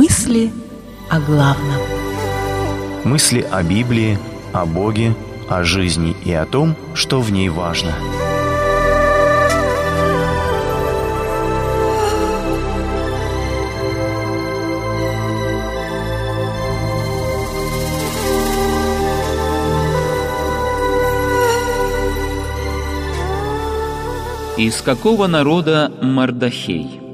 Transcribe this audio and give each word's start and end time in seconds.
Мысли 0.00 0.52
о 1.10 1.18
главном. 1.18 1.80
Мысли 3.02 3.40
о 3.40 3.64
Библии, 3.64 4.16
о 4.52 4.64
Боге, 4.64 5.12
о 5.48 5.64
жизни 5.64 6.14
и 6.24 6.32
о 6.32 6.46
том, 6.46 6.76
что 6.94 7.20
в 7.20 7.32
ней 7.32 7.48
важно. 7.48 7.92
Из 24.56 24.80
какого 24.80 25.26
народа 25.26 25.90
Мардахей? 26.00 27.07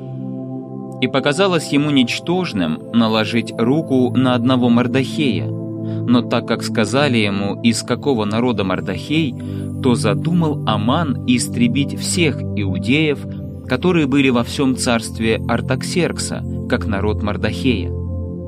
И 1.00 1.08
показалось 1.08 1.72
ему 1.72 1.90
ничтожным 1.90 2.80
наложить 2.92 3.52
руку 3.56 4.10
на 4.16 4.34
одного 4.34 4.68
Мардахея. 4.68 5.46
Но 5.46 6.22
так 6.22 6.46
как 6.46 6.62
сказали 6.62 7.18
ему, 7.18 7.60
из 7.62 7.82
какого 7.82 8.24
народа 8.24 8.64
Мардахей, 8.64 9.34
то 9.82 9.94
задумал 9.94 10.62
Аман 10.66 11.24
истребить 11.26 11.98
всех 11.98 12.40
иудеев, 12.40 13.18
которые 13.66 14.06
были 14.06 14.30
во 14.30 14.44
всем 14.44 14.76
царстве 14.76 15.42
Артаксеркса, 15.48 16.42
как 16.68 16.86
народ 16.86 17.22
Мардахея. 17.22 17.90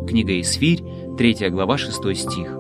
Книга 0.07 0.41
Исфирь, 0.41 0.83
3 1.19 1.51
глава, 1.51 1.77
6 1.77 2.17
стих. 2.17 2.57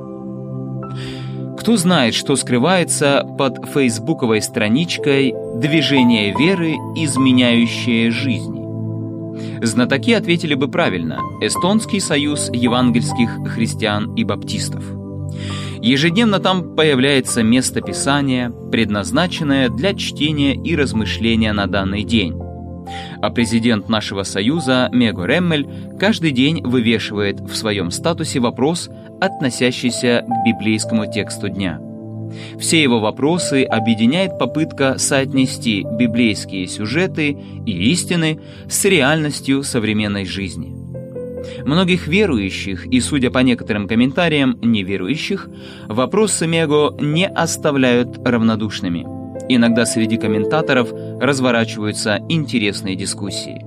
Кто 1.58 1.76
знает, 1.76 2.14
что 2.14 2.36
скрывается 2.36 3.26
под 3.38 3.66
фейсбуковой 3.66 4.42
страничкой 4.42 5.34
«Движение 5.56 6.32
веры, 6.32 6.74
изменяющее 6.96 8.10
жизни»? 8.10 8.55
Знатоки 9.62 10.12
ответили 10.12 10.54
бы 10.54 10.68
правильно– 10.68 11.20
Эстонский 11.40 12.00
союз 12.00 12.50
евангельских 12.52 13.30
христиан 13.54 14.14
и 14.14 14.24
баптистов. 14.24 14.84
Ежедневно 15.80 16.40
там 16.40 16.74
появляется 16.74 17.42
место 17.42 17.80
Писания, 17.80 18.50
предназначенное 18.50 19.68
для 19.68 19.94
чтения 19.94 20.54
и 20.54 20.74
размышления 20.74 21.52
на 21.52 21.66
данный 21.66 22.02
день. 22.02 22.34
А 23.20 23.30
президент 23.30 23.88
нашего 23.88 24.22
союза 24.22 24.88
Мего 24.92 25.24
Реммель 25.24 25.68
каждый 25.98 26.30
день 26.30 26.62
вывешивает 26.62 27.40
в 27.40 27.54
своем 27.54 27.90
статусе 27.90 28.40
вопрос, 28.40 28.88
относящийся 29.20 30.24
к 30.26 30.46
библейскому 30.46 31.10
тексту 31.10 31.48
дня. 31.48 31.80
Все 32.58 32.82
его 32.82 33.00
вопросы 33.00 33.64
объединяет 33.64 34.38
попытка 34.38 34.98
соотнести 34.98 35.84
библейские 35.98 36.66
сюжеты 36.66 37.36
и 37.66 37.90
истины 37.90 38.40
с 38.68 38.84
реальностью 38.84 39.62
современной 39.62 40.24
жизни. 40.24 40.74
Многих 41.64 42.08
верующих 42.08 42.86
и, 42.86 43.00
судя 43.00 43.30
по 43.30 43.38
некоторым 43.38 43.88
комментариям, 43.88 44.58
неверующих, 44.62 45.48
вопросы 45.88 46.46
Мего 46.46 46.96
не 47.00 47.26
оставляют 47.28 48.18
равнодушными. 48.26 49.06
Иногда 49.48 49.86
среди 49.86 50.16
комментаторов 50.16 50.92
разворачиваются 51.20 52.18
интересные 52.28 52.96
дискуссии. 52.96 53.64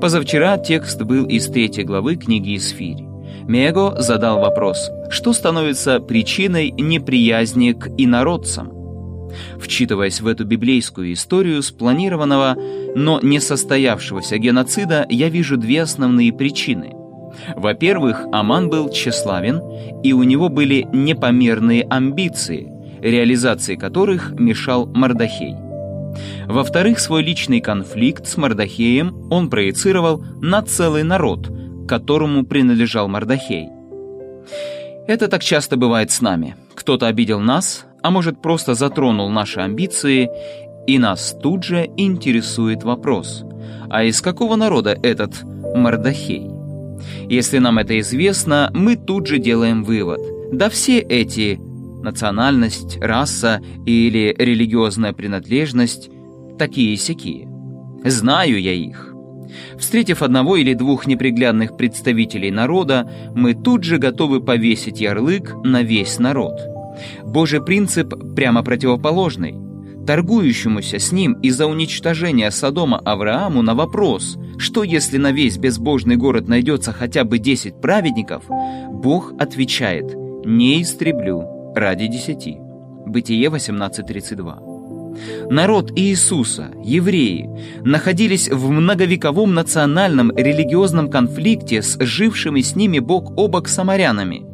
Позавчера 0.00 0.58
текст 0.58 1.02
был 1.02 1.26
из 1.26 1.46
третьей 1.48 1.84
главы 1.84 2.16
книги 2.16 2.56
Исфирь. 2.56 3.13
Мего 3.46 3.94
задал 3.98 4.40
вопрос, 4.40 4.90
что 5.10 5.32
становится 5.32 6.00
причиной 6.00 6.70
неприязни 6.70 7.72
к 7.72 7.88
инородцам. 7.98 8.72
Вчитываясь 9.58 10.20
в 10.20 10.26
эту 10.26 10.44
библейскую 10.44 11.12
историю 11.12 11.62
спланированного, 11.62 12.56
но 12.94 13.20
не 13.20 13.40
состоявшегося 13.40 14.38
геноцида, 14.38 15.06
я 15.10 15.28
вижу 15.28 15.56
две 15.56 15.82
основные 15.82 16.32
причины. 16.32 16.92
Во-первых, 17.56 18.24
Аман 18.32 18.70
был 18.70 18.90
тщеславен, 18.90 19.60
и 20.02 20.12
у 20.12 20.22
него 20.22 20.48
были 20.48 20.86
непомерные 20.92 21.82
амбиции, 21.82 22.68
реализации 23.00 23.74
которых 23.74 24.32
мешал 24.38 24.86
Мардахей. 24.86 25.56
Во-вторых, 26.46 27.00
свой 27.00 27.24
личный 27.24 27.60
конфликт 27.60 28.26
с 28.26 28.36
Мардахеем 28.36 29.28
он 29.30 29.50
проецировал 29.50 30.24
на 30.40 30.62
целый 30.62 31.02
народ– 31.02 31.50
которому 31.86 32.44
принадлежал 32.44 33.08
Мардахей. 33.08 33.68
Это 35.06 35.28
так 35.28 35.42
часто 35.42 35.76
бывает 35.76 36.10
с 36.10 36.20
нами. 36.20 36.56
Кто-то 36.74 37.06
обидел 37.06 37.40
нас, 37.40 37.86
а 38.02 38.10
может 38.10 38.40
просто 38.40 38.74
затронул 38.74 39.28
наши 39.30 39.60
амбиции, 39.60 40.30
и 40.86 40.98
нас 40.98 41.36
тут 41.42 41.64
же 41.64 41.88
интересует 41.96 42.82
вопрос, 42.82 43.44
а 43.90 44.04
из 44.04 44.20
какого 44.20 44.56
народа 44.56 44.98
этот 45.02 45.42
Мардахей? 45.74 46.50
Если 47.28 47.58
нам 47.58 47.78
это 47.78 47.98
известно, 48.00 48.70
мы 48.74 48.96
тут 48.96 49.26
же 49.26 49.38
делаем 49.38 49.84
вывод. 49.84 50.20
Да 50.52 50.68
все 50.68 50.98
эти 50.98 51.58
национальность, 52.02 52.98
раса 53.00 53.60
или 53.86 54.34
религиозная 54.38 55.12
принадлежность 55.12 56.10
такие-сякие. 56.58 57.48
Знаю 58.04 58.60
я 58.60 58.72
их. 58.72 59.13
Встретив 59.78 60.22
одного 60.22 60.56
или 60.56 60.74
двух 60.74 61.06
неприглядных 61.06 61.76
представителей 61.76 62.50
народа, 62.50 63.10
мы 63.34 63.54
тут 63.54 63.84
же 63.84 63.98
готовы 63.98 64.40
повесить 64.40 65.00
ярлык 65.00 65.54
на 65.64 65.82
весь 65.82 66.18
народ. 66.18 66.54
Божий 67.24 67.62
принцип 67.62 68.14
прямо 68.34 68.62
противоположный. 68.62 69.54
Торгующемуся 70.06 70.98
с 70.98 71.12
ним 71.12 71.32
из-за 71.40 71.66
уничтожения 71.66 72.50
Содома 72.50 72.98
Аврааму 72.98 73.62
на 73.62 73.74
вопрос, 73.74 74.36
что 74.58 74.82
если 74.82 75.16
на 75.16 75.32
весь 75.32 75.56
безбожный 75.56 76.16
город 76.16 76.46
найдется 76.46 76.92
хотя 76.92 77.24
бы 77.24 77.38
10 77.38 77.80
праведников, 77.80 78.44
Бог 78.90 79.32
отвечает 79.38 80.14
«Не 80.44 80.82
истреблю 80.82 81.72
ради 81.74 82.06
десяти». 82.06 82.58
Бытие 83.06 83.48
18.32 83.48 84.73
народ 85.50 85.92
Иисуса, 85.96 86.70
евреи, 86.82 87.48
находились 87.82 88.48
в 88.48 88.70
многовековом 88.70 89.54
национальном 89.54 90.34
религиозном 90.36 91.10
конфликте 91.10 91.82
с 91.82 91.98
жившими 92.00 92.60
с 92.60 92.76
ними 92.76 92.98
бок 92.98 93.32
о 93.36 93.48
бок 93.48 93.68
самарянами. 93.68 94.44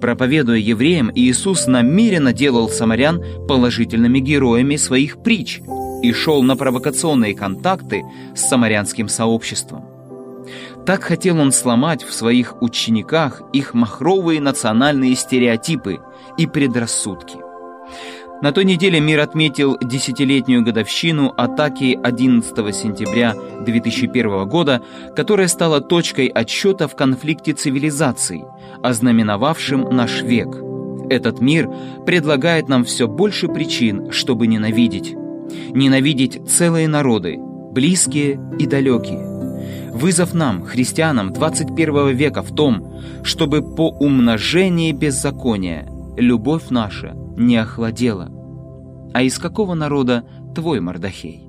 Проповедуя 0.00 0.58
евреям, 0.58 1.10
Иисус 1.14 1.66
намеренно 1.66 2.32
делал 2.32 2.68
самарян 2.68 3.22
положительными 3.46 4.18
героями 4.18 4.76
своих 4.76 5.22
притч 5.22 5.60
и 6.02 6.12
шел 6.12 6.42
на 6.42 6.56
провокационные 6.56 7.34
контакты 7.34 8.02
с 8.34 8.48
самарянским 8.48 9.08
сообществом. 9.08 9.84
Так 10.86 11.04
хотел 11.04 11.38
он 11.38 11.52
сломать 11.52 12.02
в 12.02 12.12
своих 12.14 12.62
учениках 12.62 13.42
их 13.52 13.74
махровые 13.74 14.40
национальные 14.40 15.14
стереотипы 15.14 15.98
и 16.38 16.46
предрассудки– 16.46 17.36
на 18.42 18.52
той 18.52 18.64
неделе 18.64 19.00
мир 19.00 19.20
отметил 19.20 19.76
десятилетнюю 19.78 20.64
годовщину 20.64 21.32
атаки 21.36 21.98
11 22.02 22.74
сентября 22.74 23.34
2001 23.66 24.48
года, 24.48 24.82
которая 25.14 25.46
стала 25.48 25.80
точкой 25.80 26.28
отсчета 26.28 26.88
в 26.88 26.96
конфликте 26.96 27.52
цивилизаций, 27.52 28.44
ознаменовавшим 28.82 29.82
наш 29.90 30.22
век. 30.22 30.48
Этот 31.10 31.40
мир 31.40 31.68
предлагает 32.06 32.68
нам 32.68 32.84
все 32.84 33.08
больше 33.08 33.48
причин, 33.48 34.10
чтобы 34.10 34.46
ненавидеть. 34.46 35.14
Ненавидеть 35.72 36.40
целые 36.48 36.88
народы, 36.88 37.36
близкие 37.38 38.40
и 38.58 38.66
далекие. 38.66 39.28
Вызов 39.92 40.32
нам, 40.32 40.62
христианам 40.62 41.32
21 41.32 42.08
века 42.10 42.42
в 42.42 42.54
том, 42.54 43.02
чтобы 43.22 43.60
по 43.60 43.90
умножении 43.90 44.92
беззакония 44.92 45.86
любовь 46.16 46.70
наша 46.70 47.14
не 47.40 47.56
охладела. 47.56 48.30
А 49.12 49.22
из 49.22 49.38
какого 49.38 49.74
народа 49.74 50.24
твой 50.54 50.80
Мордахей? 50.80 51.48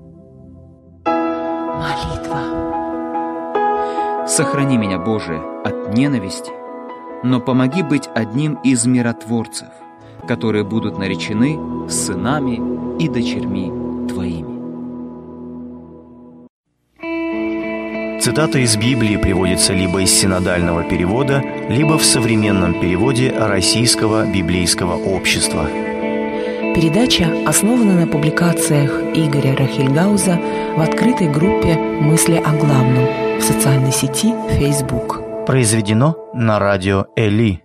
Молитва. 1.05 2.41
Сохрани 4.27 4.77
меня, 4.77 4.97
Боже, 4.97 5.41
от 5.63 5.93
ненависти, 5.93 6.51
но 7.23 7.39
помоги 7.39 7.83
быть 7.83 8.09
одним 8.15 8.55
из 8.63 8.85
миротворцев, 8.85 9.67
которые 10.27 10.63
будут 10.63 10.97
наречены 10.97 11.59
сынами 11.89 12.61
и 12.97 13.09
дочерьми 13.09 13.71
Твоими. 14.07 14.61
Цитата 18.21 18.59
из 18.59 18.77
Библии 18.77 19.17
приводится 19.17 19.73
либо 19.73 20.03
из 20.03 20.11
синодального 20.11 20.83
перевода, 20.83 21.43
либо 21.69 21.97
в 21.97 22.03
современном 22.03 22.79
переводе 22.79 23.31
Российского 23.35 24.31
библейского 24.31 24.93
общества. 24.93 25.67
Передача 26.73 27.27
основана 27.45 27.93
на 27.93 28.07
публикациях 28.07 28.91
Игоря 29.13 29.57
Рахильгауза 29.57 30.39
в 30.77 30.79
открытой 30.79 31.29
группе 31.29 31.75
«Мысли 31.75 32.35
о 32.35 32.53
главном» 32.53 33.39
в 33.39 33.41
социальной 33.41 33.91
сети 33.91 34.33
Facebook. 34.57 35.45
Произведено 35.45 36.15
на 36.33 36.59
радио 36.59 37.07
Эли. 37.17 37.61